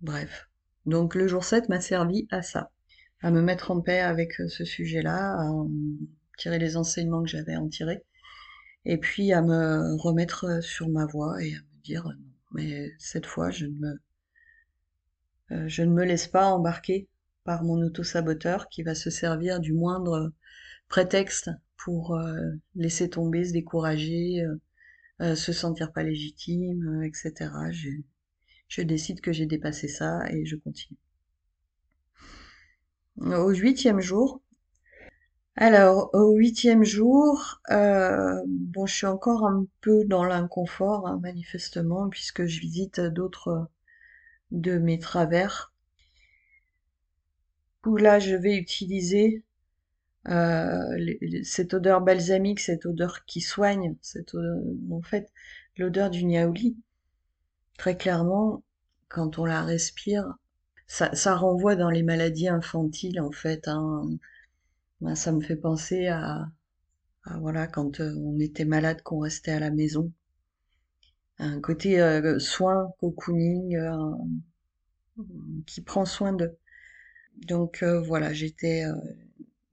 Bref. 0.00 0.48
Donc 0.86 1.14
le 1.14 1.28
jour 1.28 1.44
7 1.44 1.68
m'a 1.68 1.80
servi 1.80 2.26
à 2.32 2.42
ça, 2.42 2.72
à 3.20 3.30
me 3.30 3.42
mettre 3.42 3.70
en 3.70 3.80
paix 3.80 4.00
avec 4.00 4.34
ce 4.34 4.64
sujet-là, 4.64 5.40
à 5.40 5.50
tirer 6.38 6.58
les 6.58 6.76
enseignements 6.76 7.22
que 7.22 7.28
j'avais 7.28 7.56
en 7.56 7.68
tirer 7.68 8.04
et 8.88 8.98
puis 8.98 9.32
à 9.32 9.42
me 9.42 9.94
remettre 9.96 10.44
euh, 10.44 10.60
sur 10.60 10.88
ma 10.88 11.06
voie 11.06 11.42
et 11.42 11.54
à 11.54 11.58
me 11.58 11.82
dire 11.82 12.06
euh, 12.06 12.14
non, 12.14 12.32
mais 12.52 12.90
cette 12.98 13.26
fois 13.26 13.50
je 13.50 13.66
ne 13.66 13.78
me 13.78 14.00
euh, 15.52 15.68
je 15.68 15.82
ne 15.82 15.92
me 15.92 16.04
laisse 16.04 16.26
pas 16.26 16.46
embarquer 16.46 17.08
par 17.44 17.64
mon 17.64 17.82
auto-saboteur 17.82 18.68
qui 18.68 18.82
va 18.82 18.94
se 18.94 19.10
servir 19.10 19.60
du 19.60 19.72
moindre 19.72 20.32
prétexte 20.88 21.50
pour 21.76 22.18
laisser 22.74 23.08
tomber, 23.08 23.44
se 23.44 23.52
décourager, 23.52 24.44
se 25.20 25.52
sentir 25.52 25.92
pas 25.92 26.02
légitime, 26.02 27.02
etc. 27.04 27.50
Je, 27.70 27.88
je 28.68 28.82
décide 28.82 29.22
que 29.22 29.32
j'ai 29.32 29.46
dépassé 29.46 29.88
ça 29.88 30.20
et 30.30 30.44
je 30.44 30.56
continue. 30.56 30.98
Au 33.20 33.50
huitième 33.50 34.00
jour, 34.00 34.40
alors, 35.60 36.10
au 36.14 36.36
huitième 36.36 36.84
jour, 36.84 37.60
euh, 37.70 38.40
bon, 38.46 38.86
je 38.86 38.94
suis 38.94 39.06
encore 39.06 39.44
un 39.44 39.66
peu 39.80 40.04
dans 40.04 40.22
l'inconfort, 40.22 41.08
hein, 41.08 41.18
manifestement, 41.20 42.08
puisque 42.08 42.46
je 42.46 42.60
visite 42.60 43.00
d'autres 43.00 43.68
de 44.52 44.78
mes 44.78 45.00
travers. 45.00 45.72
Où 47.84 47.96
là, 47.96 48.20
je 48.20 48.36
vais 48.36 48.56
utiliser 48.56 49.42
euh, 50.28 50.96
cette 51.42 51.74
odeur 51.74 52.02
balsamique, 52.02 52.60
cette 52.60 52.86
odeur 52.86 53.24
qui 53.24 53.40
soigne, 53.40 53.96
cette 54.00 54.36
en 54.92 55.02
fait, 55.02 55.32
l'odeur 55.76 56.10
du 56.10 56.24
niaouli. 56.24 56.76
Très 57.78 57.96
clairement, 57.96 58.62
quand 59.08 59.40
on 59.40 59.44
la 59.44 59.64
respire, 59.64 60.34
ça, 60.88 61.14
ça 61.14 61.36
renvoie 61.36 61.76
dans 61.76 61.90
les 61.90 62.02
maladies 62.02 62.48
infantiles, 62.48 63.20
en 63.20 63.30
fait, 63.30 63.68
hein, 63.68 64.08
ben, 65.00 65.14
ça 65.14 65.32
me 65.32 65.40
fait 65.40 65.56
penser 65.56 66.08
à, 66.08 66.48
voilà 67.40 67.66
quand 67.66 68.00
euh, 68.00 68.14
on 68.16 68.40
était 68.40 68.64
malade, 68.64 69.02
qu'on 69.02 69.20
restait 69.20 69.52
à 69.52 69.60
la 69.60 69.70
maison. 69.70 70.12
Un 71.38 71.60
côté 71.60 72.00
euh, 72.00 72.38
soin, 72.38 72.92
cocooning, 73.00 73.76
euh, 73.76 74.14
qui 75.66 75.82
prend 75.82 76.04
soin 76.04 76.32
de. 76.32 76.56
Donc 77.46 77.84
voilà, 77.84 78.32
j'étais 78.32 78.84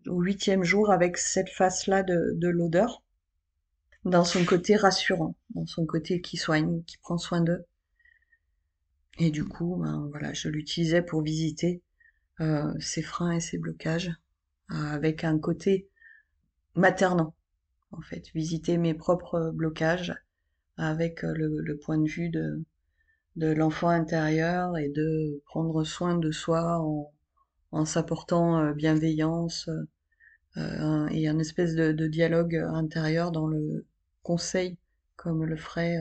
au 0.07 0.21
huitième 0.21 0.63
jour 0.63 0.91
avec 0.91 1.17
cette 1.17 1.49
face-là 1.49 2.03
de, 2.03 2.33
de 2.35 2.47
l'odeur, 2.47 3.03
dans 4.03 4.23
son 4.23 4.45
côté 4.45 4.75
rassurant, 4.75 5.35
dans 5.55 5.65
son 5.65 5.85
côté 5.87 6.21
qui 6.21 6.37
soigne, 6.37 6.83
qui 6.83 6.97
prend 6.99 7.17
soin 7.17 7.41
d'eux. 7.41 7.65
Et 9.17 9.31
du 9.31 9.45
coup, 9.45 9.77
ben, 9.77 10.07
voilà, 10.11 10.33
je 10.33 10.49
l'utilisais 10.49 11.01
pour 11.01 11.21
visiter 11.21 11.81
ses 12.79 13.01
freins 13.01 13.31
et 13.31 13.39
ses 13.39 13.57
blocages 13.57 14.11
avec 14.69 15.23
un 15.23 15.39
côté 15.39 15.89
maternant, 16.75 17.33
en 17.91 18.01
fait, 18.01 18.29
visiter 18.33 18.77
mes 18.77 18.93
propres 18.93 19.51
blocages 19.53 20.13
avec 20.77 21.23
euh, 21.23 21.33
le, 21.33 21.77
point 21.77 21.97
de 21.97 22.07
vue 22.07 22.29
de, 22.29 22.63
de 23.37 23.47
l'enfant 23.47 23.89
intérieur 23.89 24.77
et 24.77 24.89
de 24.89 25.41
prendre 25.45 25.83
soin 25.83 26.17
de 26.17 26.31
soi 26.31 26.79
en, 26.79 27.11
en 27.71 27.85
s'apportant 27.85 28.59
euh, 28.59 28.73
bienveillance 28.73 29.69
euh, 30.57 31.07
et 31.09 31.27
un 31.27 31.39
espèce 31.39 31.75
de, 31.75 31.91
de, 31.91 32.07
dialogue 32.07 32.55
intérieur 32.55 33.31
dans 33.31 33.47
le 33.47 33.85
conseil 34.23 34.77
comme 35.15 35.45
le 35.45 35.55
ferait 35.55 35.97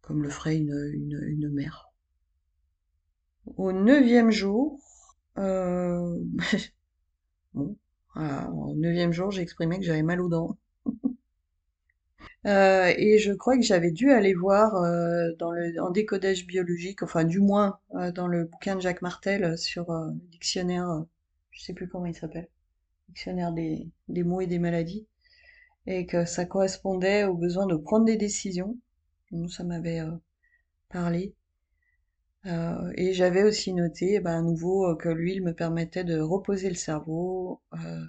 comme 0.00 0.22
le 0.22 0.30
ferait 0.30 0.56
une, 0.56 0.90
une, 0.94 1.20
une 1.22 1.50
mère. 1.50 1.89
Au 3.56 3.70
neuvième 3.72 4.30
jour, 4.32 4.80
euh, 5.38 6.18
Bon, 7.54 7.76
au 8.16 8.74
neuvième 8.74 9.12
jour, 9.12 9.30
j'ai 9.30 9.42
exprimé 9.42 9.78
que 9.78 9.84
j'avais 9.84 10.02
mal 10.02 10.20
aux 10.20 10.28
dents. 10.28 10.56
Euh, 12.46 12.92
et 12.96 13.18
je 13.18 13.32
crois 13.32 13.56
que 13.56 13.62
j'avais 13.62 13.90
dû 13.90 14.10
aller 14.12 14.34
voir 14.34 14.74
euh, 14.76 15.30
dans 15.38 15.52
le, 15.52 15.74
en 15.82 15.90
décodage 15.90 16.46
biologique, 16.46 17.02
enfin 17.02 17.24
du 17.24 17.38
moins 17.38 17.78
euh, 17.96 18.12
dans 18.12 18.26
le 18.26 18.44
bouquin 18.44 18.76
de 18.76 18.80
Jacques 18.80 19.02
Martel 19.02 19.58
sur 19.58 19.90
le 19.92 20.12
dictionnaire, 20.30 21.04
je 21.50 21.62
sais 21.62 21.74
plus 21.74 21.88
comment 21.88 22.06
il 22.06 22.14
s'appelle, 22.14 22.48
dictionnaire 23.08 23.52
des, 23.52 23.88
des 24.08 24.24
mots 24.24 24.40
et 24.42 24.46
des 24.48 24.58
maladies, 24.60 25.06
et 25.86 26.06
que 26.06 26.24
ça 26.26 26.44
correspondait 26.46 27.24
au 27.24 27.34
besoin 27.34 27.66
de 27.66 27.76
prendre 27.76 28.06
des 28.06 28.16
décisions. 28.16 28.78
ça 29.50 29.64
m'avait 29.64 30.02
parlé. 30.90 31.34
Euh, 32.46 32.92
et 32.96 33.12
j'avais 33.12 33.42
aussi 33.42 33.72
noté, 33.72 34.14
eh 34.14 34.20
ben, 34.20 34.38
à 34.38 34.42
nouveau, 34.42 34.86
euh, 34.86 34.96
que 34.96 35.08
l'huile 35.08 35.42
me 35.42 35.54
permettait 35.54 36.04
de 36.04 36.18
reposer 36.20 36.68
le 36.70 36.74
cerveau 36.74 37.60
euh, 37.74 38.04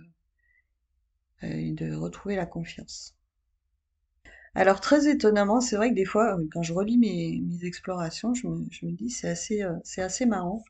et 1.42 1.72
de 1.74 1.94
retrouver 1.94 2.36
la 2.36 2.46
confiance. 2.46 3.16
Alors 4.56 4.82
très 4.82 5.10
étonnamment, 5.10 5.62
c'est 5.62 5.76
vrai 5.76 5.90
que 5.90 5.96
des 5.96 6.06
fois, 6.06 6.38
quand 6.52 6.62
je 6.62 6.74
relis 6.74 6.98
mes, 6.98 7.66
explorations, 7.66 8.34
je 8.34 8.48
me, 8.48 8.92
dis 8.92 9.10
c'est 9.10 9.30
assez, 9.30 9.64
c'est 9.84 10.02
assez 10.02 10.26
marrant, 10.26 10.64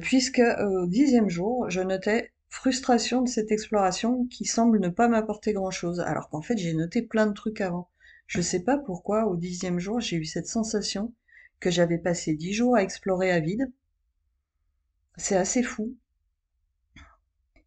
puisque 0.00 0.42
au 0.60 0.86
dixième 0.86 1.28
jour, 1.28 1.70
je 1.70 1.80
notais 1.80 2.32
frustration 2.48 3.22
de 3.22 3.28
cette 3.28 3.52
exploration 3.52 4.26
qui 4.26 4.44
semble 4.44 4.80
ne 4.80 4.88
pas 4.88 5.08
m'apporter 5.08 5.52
grand-chose, 5.52 6.00
alors 6.00 6.28
qu'en 6.30 6.42
fait 6.42 6.56
j'ai 6.58 6.74
noté 6.74 7.02
plein 7.02 7.26
de 7.26 7.32
trucs 7.32 7.60
avant. 7.60 7.88
Je 8.26 8.40
sais 8.40 8.60
pas 8.62 8.78
pourquoi 8.78 9.26
au 9.26 9.36
dixième 9.36 9.78
jour 9.78 10.00
j'ai 10.00 10.16
eu 10.16 10.24
cette 10.24 10.46
sensation 10.46 11.12
j'avais 11.70 11.98
passé 11.98 12.34
dix 12.34 12.52
jours 12.52 12.76
à 12.76 12.82
explorer 12.82 13.30
à 13.30 13.40
vide. 13.40 13.70
C'est 15.16 15.36
assez 15.36 15.62
fou. 15.62 15.96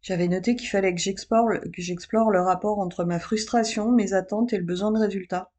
J'avais 0.02 0.28
noté 0.28 0.56
qu'il 0.56 0.68
fallait 0.68 0.94
que 0.94 1.00
j'explore, 1.00 1.48
que 1.72 1.82
j'explore 1.82 2.30
le 2.30 2.40
rapport 2.40 2.78
entre 2.78 3.04
ma 3.04 3.18
frustration, 3.18 3.90
mes 3.92 4.12
attentes 4.12 4.52
et 4.52 4.58
le 4.58 4.64
besoin 4.64 4.92
de 4.92 4.98
résultat. 4.98 5.50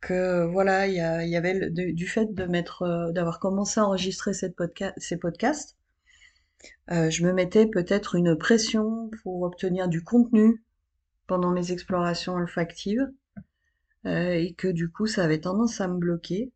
Que 0.00 0.44
voilà, 0.46 0.86
il 0.86 0.94
y, 0.94 1.36
avait 1.36 1.70
du 1.70 2.06
fait 2.06 2.32
de 2.32 2.42
euh, 2.44 3.12
d'avoir 3.12 3.40
commencé 3.40 3.80
à 3.80 3.86
enregistrer 3.86 4.34
ces 4.34 4.50
podcasts, 4.50 5.76
euh, 6.90 7.10
je 7.10 7.24
me 7.26 7.32
mettais 7.32 7.66
peut-être 7.66 8.14
une 8.14 8.36
pression 8.36 9.10
pour 9.22 9.42
obtenir 9.42 9.88
du 9.88 10.02
contenu 10.02 10.62
pendant 11.26 11.50
mes 11.50 11.72
explorations 11.72 12.34
olfactives, 12.34 13.10
euh, 14.06 14.32
et 14.32 14.54
que 14.54 14.68
du 14.68 14.90
coup 14.90 15.06
ça 15.06 15.24
avait 15.24 15.40
tendance 15.40 15.80
à 15.80 15.88
me 15.88 15.98
bloquer. 15.98 16.52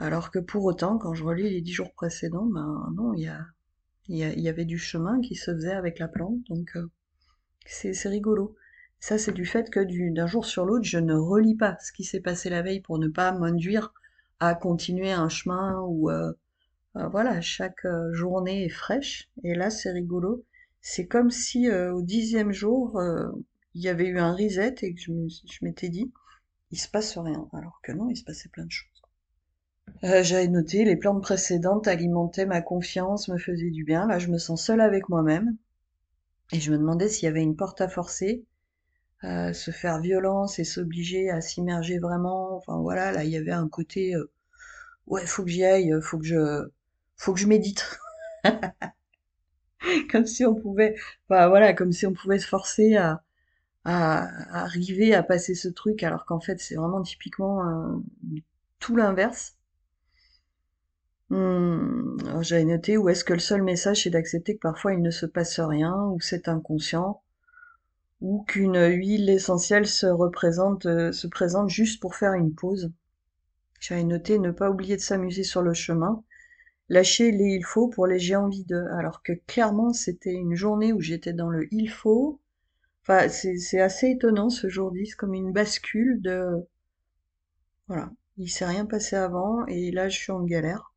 Alors 0.00 0.30
que 0.30 0.38
pour 0.38 0.64
autant, 0.64 0.96
quand 0.96 1.12
je 1.14 1.24
relis 1.24 1.50
les 1.50 1.60
dix 1.60 1.72
jours 1.72 1.92
précédents, 1.92 2.46
ben 2.46 2.92
non, 2.94 3.14
il 3.14 3.22
y, 3.22 3.28
a, 3.28 3.44
il 4.08 4.16
y, 4.16 4.48
avait 4.48 4.64
du 4.64 4.78
chemin 4.78 5.20
qui 5.20 5.34
se 5.34 5.52
faisait 5.52 5.72
avec 5.72 5.98
la 5.98 6.06
plante, 6.06 6.38
donc 6.48 6.76
euh, 6.76 6.88
c'est 7.66 8.08
rigolo. 8.08 8.54
Ça, 9.00 9.18
c'est 9.18 9.32
du 9.32 9.44
fait 9.44 9.70
que 9.70 9.80
d'un 10.14 10.26
jour 10.26 10.44
sur 10.46 10.64
l'autre, 10.64 10.84
je 10.84 10.98
ne 10.98 11.14
relis 11.14 11.56
pas 11.56 11.76
ce 11.80 11.92
qui 11.92 12.04
s'est 12.04 12.20
passé 12.20 12.48
la 12.48 12.62
veille 12.62 12.80
pour 12.80 12.98
ne 12.98 13.08
pas 13.08 13.32
m'induire 13.32 13.92
à 14.38 14.54
continuer 14.54 15.10
un 15.10 15.28
chemin 15.28 15.80
où, 15.82 16.10
euh, 16.10 16.32
euh, 16.96 17.08
voilà, 17.08 17.40
chaque 17.40 17.86
journée 18.12 18.66
est 18.66 18.70
fraîche. 18.70 19.28
Et 19.42 19.54
là, 19.54 19.68
c'est 19.70 19.90
rigolo. 19.90 20.44
C'est 20.80 21.06
comme 21.08 21.30
si 21.30 21.70
au 21.70 22.02
dixième 22.02 22.52
jour, 22.52 23.00
il 23.74 23.82
y 23.82 23.88
avait 23.88 24.06
eu 24.06 24.18
un 24.18 24.32
reset 24.32 24.76
et 24.82 24.94
que 24.94 25.00
je 25.00 25.64
m'étais 25.64 25.88
dit, 25.88 26.12
il 26.70 26.78
se 26.78 26.88
passe 26.88 27.18
rien. 27.18 27.48
Alors 27.52 27.80
que 27.82 27.92
non, 27.92 28.08
il 28.10 28.16
se 28.16 28.24
passait 28.24 28.48
plein 28.48 28.64
de 28.64 28.70
choses. 28.70 28.97
Euh, 30.04 30.22
j'avais 30.22 30.48
noté, 30.48 30.84
les 30.84 30.96
plantes 30.96 31.22
précédentes 31.22 31.88
alimentaient 31.88 32.46
ma 32.46 32.62
confiance, 32.62 33.28
me 33.28 33.38
faisaient 33.38 33.70
du 33.70 33.84
bien. 33.84 34.06
Là, 34.06 34.18
je 34.18 34.28
me 34.28 34.38
sens 34.38 34.64
seule 34.64 34.80
avec 34.80 35.08
moi-même. 35.08 35.56
Et 36.52 36.60
je 36.60 36.72
me 36.72 36.78
demandais 36.78 37.08
s'il 37.08 37.24
y 37.24 37.28
avait 37.28 37.42
une 37.42 37.56
porte 37.56 37.80
à 37.80 37.88
forcer, 37.88 38.44
euh, 39.24 39.52
se 39.52 39.70
faire 39.70 40.00
violence 40.00 40.58
et 40.58 40.64
s'obliger 40.64 41.30
à 41.30 41.40
s'immerger 41.40 41.98
vraiment. 41.98 42.56
Enfin 42.56 42.78
voilà, 42.80 43.12
là, 43.12 43.24
il 43.24 43.30
y 43.30 43.36
avait 43.36 43.52
un 43.52 43.68
côté, 43.68 44.14
euh, 44.14 44.30
ouais, 45.08 45.26
faut 45.26 45.44
que 45.44 45.50
j'y 45.50 45.64
aille, 45.64 45.92
faut 46.02 46.18
que 46.18 46.26
je, 46.26 46.68
faut 47.16 47.34
que 47.34 47.40
je 47.40 47.48
médite. 47.48 47.98
comme 50.10 50.26
si 50.26 50.44
on 50.44 50.54
pouvait, 50.54 50.96
enfin 51.28 51.48
voilà, 51.48 51.72
comme 51.74 51.92
si 51.92 52.06
on 52.06 52.12
pouvait 52.12 52.38
se 52.38 52.46
forcer 52.48 52.96
à, 52.96 53.22
à, 53.84 54.28
arriver 54.64 55.14
à 55.14 55.22
passer 55.22 55.54
ce 55.54 55.68
truc, 55.68 56.02
alors 56.02 56.26
qu'en 56.26 56.40
fait, 56.40 56.60
c'est 56.60 56.76
vraiment 56.76 57.02
typiquement 57.02 58.02
tout 58.80 58.96
l'inverse. 58.96 59.57
Hmm, 61.30 62.18
j'avais 62.42 62.64
noté 62.66 62.98
où 62.98 63.08
est-ce 63.08 63.24
que 63.24 63.32
le 63.32 63.38
seul 63.38 63.62
message 63.62 64.02
c'est 64.02 64.10
d'accepter 64.10 64.56
que 64.56 64.60
parfois 64.60 64.92
il 64.92 65.00
ne 65.00 65.10
se 65.10 65.24
passe 65.24 65.58
rien, 65.58 65.94
ou 66.12 66.20
c'est 66.20 66.48
inconscient, 66.48 67.22
ou 68.20 68.44
qu'une 68.44 68.78
huile 68.80 69.28
essentielle 69.28 69.86
se 69.88 70.06
représente, 70.06 70.86
euh, 70.86 71.10
se 71.10 71.26
présente 71.26 71.68
juste 71.68 72.00
pour 72.00 72.14
faire 72.14 72.34
une 72.34 72.54
pause. 72.54 72.92
J'avais 73.80 74.04
noté 74.04 74.38
ne 74.38 74.50
pas 74.52 74.70
oublier 74.70 74.96
de 74.96 75.02
s'amuser 75.02 75.44
sur 75.44 75.62
le 75.62 75.74
chemin, 75.74 76.24
lâcher 76.90 77.32
les 77.32 77.56
il 77.56 77.64
faut 77.64 77.88
pour 77.88 78.06
les 78.06 78.18
j'ai 78.20 78.36
envie 78.36 78.64
de, 78.64 78.76
alors 78.98 79.22
que 79.22 79.32
clairement 79.48 79.92
c'était 79.94 80.34
une 80.34 80.54
journée 80.56 80.92
où 80.92 81.00
j'étais 81.00 81.34
dans 81.34 81.50
le 81.50 81.68
il 81.72 81.90
faut. 81.90 82.40
Enfin, 83.02 83.28
c'est 83.30 83.80
assez 83.80 84.10
étonnant 84.10 84.50
ce 84.50 84.68
jour 84.68 84.92
10, 84.92 85.14
comme 85.16 85.34
une 85.34 85.52
bascule 85.52 86.22
de, 86.22 86.48
voilà, 87.86 88.10
il 88.38 88.48
s'est 88.48 88.64
rien 88.64 88.86
passé 88.86 89.14
avant 89.14 89.66
et 89.66 89.90
là 89.90 90.08
je 90.08 90.16
suis 90.16 90.32
en 90.32 90.42
galère. 90.42 90.87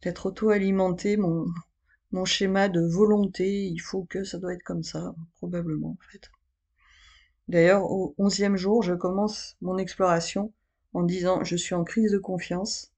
Peut-être 0.00 0.26
auto-alimenter 0.26 1.16
mon, 1.16 2.24
schéma 2.24 2.68
de 2.68 2.80
volonté, 2.80 3.66
il 3.66 3.78
faut 3.78 4.04
que 4.04 4.24
ça 4.24 4.38
doit 4.38 4.54
être 4.54 4.62
comme 4.62 4.82
ça, 4.82 5.14
probablement 5.36 5.90
en 5.90 5.98
fait. 6.10 6.30
D'ailleurs, 7.48 7.90
au 7.90 8.14
onzième 8.18 8.56
jour, 8.56 8.82
je 8.82 8.94
commence 8.94 9.56
mon 9.60 9.78
exploration 9.78 10.52
en 10.92 11.02
disant 11.02 11.42
je 11.44 11.56
suis 11.56 11.74
en 11.74 11.84
crise 11.84 12.12
de 12.12 12.18
confiance. 12.18 12.92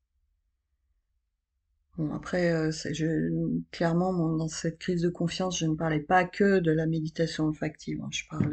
Bon, 1.96 2.12
après, 2.14 2.52
euh, 2.52 2.70
je, 2.92 3.60
clairement, 3.70 4.12
dans 4.12 4.48
cette 4.48 4.78
crise 4.78 5.02
de 5.02 5.08
confiance, 5.08 5.58
je 5.58 5.66
ne 5.66 5.74
parlais 5.74 6.00
pas 6.00 6.24
que 6.24 6.58
de 6.58 6.70
la 6.70 6.86
méditation 6.86 7.46
olfactive. 7.46 8.00
Hein. 8.02 8.08
je 8.10 8.24
parle 8.28 8.50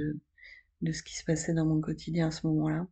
de, 0.82 0.92
ce 0.92 1.04
qui 1.04 1.16
se 1.16 1.24
passait 1.24 1.54
dans 1.54 1.66
mon 1.66 1.82
quotidien 1.82 2.28
à 2.28 2.32
ce 2.32 2.48
moment-là. 2.48 2.88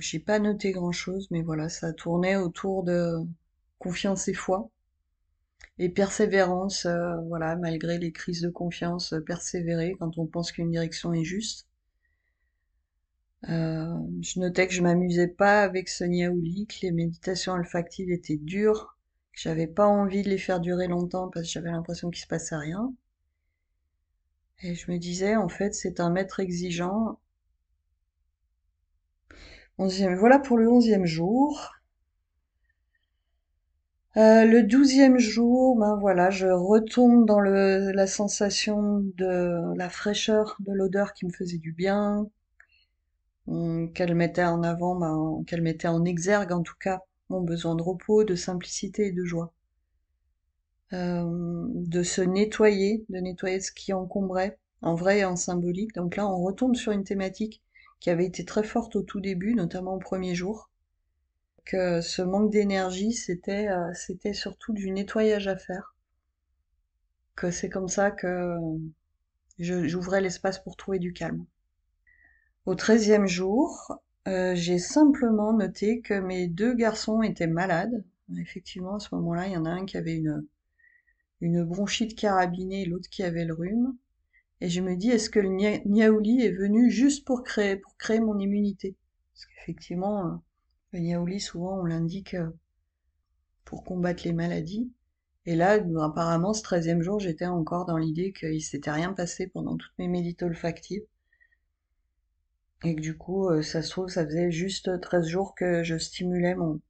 J'ai 0.00 0.18
pas 0.18 0.38
noté 0.38 0.72
grand-chose, 0.72 1.28
mais 1.30 1.42
voilà, 1.42 1.68
ça 1.68 1.92
tournait 1.92 2.36
autour 2.36 2.84
de 2.84 3.16
confiance 3.78 4.28
et 4.28 4.34
foi. 4.34 4.70
Et 5.78 5.88
persévérance, 5.88 6.84
euh, 6.84 7.16
voilà, 7.22 7.56
malgré 7.56 7.98
les 7.98 8.12
crises 8.12 8.42
de 8.42 8.50
confiance, 8.50 9.14
euh, 9.14 9.20
persévérer 9.20 9.96
quand 9.98 10.18
on 10.18 10.26
pense 10.26 10.52
qu'une 10.52 10.70
direction 10.70 11.14
est 11.14 11.24
juste. 11.24 11.66
Euh, 13.48 13.96
je 14.22 14.38
notais 14.38 14.68
que 14.68 14.72
je 14.74 14.80
m'amusais 14.80 15.26
pas 15.26 15.62
avec 15.62 15.88
Sonia 15.88 16.30
Ouli, 16.30 16.66
que 16.68 16.76
les 16.82 16.92
méditations 16.92 17.52
olfactives 17.54 18.10
étaient 18.12 18.36
dures, 18.36 18.96
que 19.32 19.40
j'avais 19.40 19.66
pas 19.66 19.86
envie 19.88 20.22
de 20.22 20.28
les 20.28 20.38
faire 20.38 20.60
durer 20.60 20.86
longtemps 20.86 21.28
parce 21.28 21.46
que 21.46 21.52
j'avais 21.52 21.70
l'impression 21.72 22.10
qu'il 22.10 22.22
se 22.22 22.28
passait 22.28 22.54
rien. 22.56 22.94
Et 24.62 24.76
je 24.76 24.88
me 24.92 24.98
disais, 24.98 25.34
en 25.34 25.48
fait, 25.48 25.74
c'est 25.74 25.98
un 25.98 26.10
maître 26.10 26.38
exigeant. 26.38 27.18
Voilà 29.78 30.38
pour 30.38 30.58
le 30.58 30.68
onzième 30.70 31.06
jour. 31.06 31.77
Euh, 34.18 34.44
le 34.44 34.64
douzième 34.64 35.18
jour, 35.18 35.78
ben 35.78 35.96
voilà, 35.96 36.28
je 36.28 36.46
retombe 36.48 37.24
dans 37.24 37.40
la 37.40 38.06
sensation 38.06 38.98
de 39.16 39.74
la 39.76 39.88
fraîcheur 39.88 40.56
de 40.60 40.72
l'odeur 40.74 41.14
qui 41.14 41.24
me 41.24 41.32
faisait 41.32 41.56
du 41.58 41.72
bien, 41.72 42.28
qu'elle 43.94 44.14
mettait 44.14 44.44
en 44.44 44.62
avant, 44.62 44.94
ben, 44.96 45.44
qu'elle 45.46 45.62
mettait 45.62 45.88
en 45.88 46.04
exergue 46.04 46.52
en 46.52 46.62
tout 46.62 46.76
cas 46.80 47.00
mon 47.28 47.40
besoin 47.40 47.74
de 47.74 47.82
repos, 47.82 48.24
de 48.24 48.34
simplicité 48.36 49.06
et 49.08 49.12
de 49.12 49.24
joie. 49.24 49.52
Euh, 50.92 51.66
de 51.74 52.02
se 52.02 52.20
nettoyer, 52.22 53.04
de 53.10 53.18
nettoyer 53.18 53.60
ce 53.60 53.72
qui 53.72 53.92
encombrait, 53.92 54.58
en 54.82 54.94
vrai 54.94 55.18
et 55.20 55.24
en 55.24 55.36
symbolique. 55.36 55.94
Donc 55.94 56.16
là, 56.16 56.26
on 56.26 56.42
retombe 56.42 56.76
sur 56.76 56.92
une 56.92 57.04
thématique 57.04 57.62
qui 58.00 58.10
avait 58.10 58.26
été 58.26 58.44
très 58.44 58.62
forte 58.62 58.96
au 58.96 59.02
tout 59.02 59.20
début, 59.20 59.54
notamment 59.54 59.94
au 59.94 59.98
premier 59.98 60.34
jour 60.34 60.67
que 61.68 62.00
ce 62.00 62.22
manque 62.22 62.50
d'énergie, 62.50 63.12
c'était 63.12 63.68
euh, 63.68 63.92
c'était 63.94 64.32
surtout 64.32 64.72
du 64.72 64.90
nettoyage 64.90 65.48
à 65.48 65.56
faire. 65.56 65.94
Que 67.36 67.50
c'est 67.52 67.68
comme 67.68 67.88
ça 67.88 68.10
que 68.10 68.56
j'ouvrais 69.58 70.22
l'espace 70.22 70.58
pour 70.58 70.76
trouver 70.76 70.98
du 70.98 71.12
calme. 71.12 71.44
Au 72.64 72.74
treizième 72.74 73.26
jour, 73.26 74.00
euh, 74.26 74.54
j'ai 74.54 74.78
simplement 74.78 75.52
noté 75.52 76.00
que 76.00 76.14
mes 76.14 76.48
deux 76.48 76.74
garçons 76.74 77.20
étaient 77.22 77.46
malades. 77.46 78.02
Effectivement, 78.38 78.96
à 78.96 79.00
ce 79.00 79.14
moment-là, 79.16 79.46
il 79.46 79.52
y 79.52 79.56
en 79.58 79.66
a 79.66 79.70
un 79.70 79.84
qui 79.84 79.98
avait 79.98 80.16
une, 80.16 80.46
une 81.42 81.64
bronchite 81.64 82.16
carabinée 82.18 82.82
et 82.82 82.86
l'autre 82.86 83.10
qui 83.10 83.22
avait 83.22 83.44
le 83.44 83.54
rhume. 83.54 83.96
Et 84.62 84.70
je 84.70 84.80
me 84.80 84.96
dis, 84.96 85.10
est-ce 85.10 85.30
que 85.30 85.40
le 85.40 85.50
niaouli 85.86 86.42
est 86.42 86.52
venu 86.52 86.90
juste 86.90 87.26
pour 87.26 87.44
créer, 87.44 87.76
pour 87.76 87.96
créer 87.98 88.20
mon 88.20 88.38
immunité? 88.38 88.96
Parce 89.34 89.46
qu'effectivement, 89.46 90.42
le 90.92 91.00
yaouli, 91.00 91.40
souvent, 91.40 91.80
on 91.80 91.84
l'indique 91.84 92.34
euh, 92.34 92.50
pour 93.64 93.84
combattre 93.84 94.22
les 94.24 94.32
maladies. 94.32 94.90
Et 95.46 95.54
là, 95.54 95.78
apparemment, 96.02 96.52
ce 96.52 96.62
treizième 96.62 97.02
jour, 97.02 97.20
j'étais 97.20 97.46
encore 97.46 97.86
dans 97.86 97.96
l'idée 97.96 98.32
qu'il 98.32 98.62
s'était 98.62 98.90
rien 98.90 99.12
passé 99.12 99.46
pendant 99.46 99.76
toutes 99.76 99.98
mes 99.98 100.08
médites 100.08 100.42
olfactives. 100.42 101.04
Et 102.84 102.94
que 102.94 103.00
du 103.00 103.16
coup, 103.16 103.48
euh, 103.48 103.62
ça 103.62 103.82
se 103.82 103.90
trouve, 103.90 104.08
ça 104.08 104.24
faisait 104.24 104.50
juste 104.50 105.00
13 105.00 105.26
jours 105.26 105.54
que 105.54 105.82
je 105.82 105.98
stimulais 105.98 106.54
mon, 106.54 106.80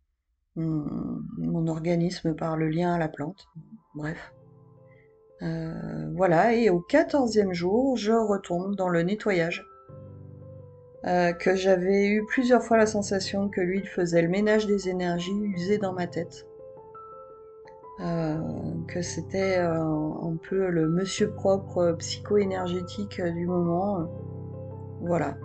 mon, 0.57 1.67
organisme 1.67 2.35
par 2.35 2.57
le 2.57 2.69
lien 2.69 2.93
à 2.93 2.99
la 2.99 3.09
plante. 3.09 3.47
Bref. 3.95 4.33
Euh, 5.43 6.11
voilà, 6.15 6.55
et 6.55 6.69
au 6.69 6.81
quatorzième 6.81 7.53
jour, 7.53 7.97
je 7.97 8.13
retombe 8.13 8.75
dans 8.75 8.89
le 8.89 9.03
nettoyage. 9.03 9.65
Euh, 11.09 11.33
que 11.33 11.55
j'avais 11.55 12.07
eu 12.07 12.25
plusieurs 12.27 12.63
fois 12.63 12.77
la 12.77 12.85
sensation 12.85 13.49
que 13.49 13.63
lui 13.63 13.87
faisait 13.87 14.21
le 14.21 14.29
ménage 14.29 14.67
des 14.67 14.91
énergies 14.91 15.41
usées 15.55 15.79
dans 15.79 15.95
ma 15.95 16.07
tête. 16.07 16.47
Euh, 18.01 18.37
que 18.89 19.01
c'était 19.01 19.59
euh, 19.59 19.73
un 19.73 20.37
peu 20.49 20.69
le 20.69 20.87
monsieur 20.89 21.31
propre 21.31 21.97
psycho-énergétique 21.99 23.23
du 23.23 23.47
moment. 23.47 24.07
Voilà. 25.01 25.39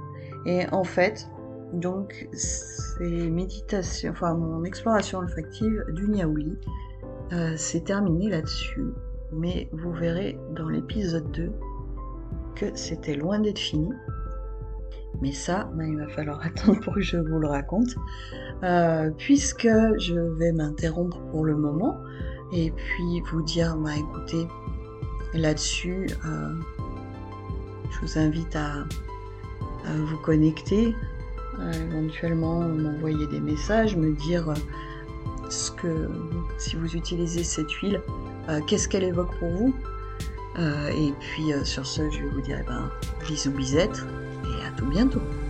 Et 0.46 0.68
en 0.74 0.84
fait, 0.84 1.30
donc, 1.72 2.28
ces 2.34 3.30
méditations, 3.30 4.12
enfin, 4.12 4.34
mon 4.34 4.66
exploration 4.66 5.20
olfactive 5.20 5.86
du 5.94 6.10
Niaouli 6.10 6.58
s'est 7.56 7.82
terminée 7.82 8.30
là-dessus. 8.30 8.84
Mais 9.32 9.70
vous 9.72 9.92
verrez 9.94 10.38
dans 10.56 10.68
l'épisode 10.68 11.32
2 11.32 11.52
que 12.56 12.66
c'était 12.76 13.16
loin 13.16 13.40
d'être 13.40 13.58
fini. 13.58 13.90
Mais 15.24 15.32
ça, 15.32 15.72
ben, 15.74 15.86
il 15.86 15.98
va 15.98 16.08
falloir 16.10 16.42
attendre 16.46 16.82
pour 16.82 16.96
que 16.96 17.02
je 17.02 17.16
vous 17.16 17.40
le 17.40 17.48
raconte, 17.48 17.96
euh, 18.62 19.10
puisque 19.18 19.70
je 19.98 20.20
vais 20.38 20.52
m'interrompre 20.52 21.18
pour 21.32 21.46
le 21.46 21.56
moment 21.56 21.98
et 22.52 22.72
puis 22.72 23.22
vous 23.32 23.42
dire, 23.42 23.78
bah 23.78 23.96
écoutez, 23.98 24.46
là-dessus, 25.34 26.08
euh, 26.26 26.54
je 27.90 28.00
vous 28.02 28.18
invite 28.20 28.54
à, 28.58 28.84
vous 29.86 30.18
connecter, 30.18 30.96
éventuellement 31.74 32.62
m'envoyer 32.62 33.28
des 33.28 33.42
messages, 33.42 33.98
me 33.98 34.14
dire 34.16 34.54
ce 35.50 35.72
que, 35.72 36.10
si 36.58 36.76
vous 36.78 36.96
utilisez 36.96 37.44
cette 37.44 37.72
huile, 37.72 38.02
euh, 38.50 38.62
qu'est-ce 38.68 38.88
qu'elle 38.88 39.04
évoque 39.04 39.38
pour 39.40 39.50
vous. 39.50 39.74
et 40.58 41.14
puis 41.20 41.52
sur 41.66 41.86
ce, 41.86 42.10
je 42.12 42.20
vais 42.20 42.30
vous 42.30 42.42
dire, 42.42 42.60
eh 42.62 42.66
ben, 42.66 42.90
bisous 43.28 43.52
bisettes. 43.52 44.06
Et 44.92 45.00
à 45.00 45.06
tout 45.06 45.20
bientôt 45.20 45.43